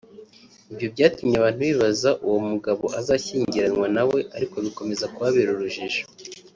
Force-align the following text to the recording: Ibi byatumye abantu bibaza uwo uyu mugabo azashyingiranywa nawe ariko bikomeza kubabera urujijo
Ibi 0.73 0.85
byatumye 0.93 1.35
abantu 1.37 1.59
bibaza 1.69 2.09
uwo 2.23 2.35
uyu 2.37 2.47
mugabo 2.51 2.83
azashyingiranywa 2.99 3.87
nawe 3.95 4.19
ariko 4.35 4.55
bikomeza 4.65 5.05
kubabera 5.13 5.49
urujijo 5.51 6.01